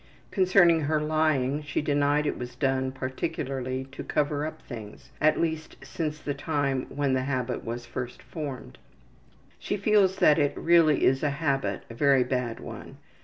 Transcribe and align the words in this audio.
Concerning 0.31 0.81
her 0.81 0.99
lying 0.99 1.61
she 1.61 1.79
denied 1.79 2.25
it 2.25 2.35
was 2.39 2.55
done 2.55 2.91
particularly 2.91 3.83
to 3.91 4.03
cover 4.03 4.47
up 4.47 4.59
things, 4.63 5.11
at 5.21 5.39
least 5.39 5.77
since 5.83 6.17
the 6.17 6.33
time 6.33 6.87
when 6.89 7.13
the 7.13 7.21
habit 7.21 7.63
was 7.63 7.85
first 7.85 8.19
formed. 8.23 8.79
She 9.59 9.77
feels 9.77 10.15
that 10.15 10.39
it 10.39 10.57
really 10.57 11.03
is 11.05 11.21
a 11.21 11.29
habit, 11.29 11.83
a 11.87 11.93
very 11.93 12.23
bad 12.23 12.59
one. 12.59 12.97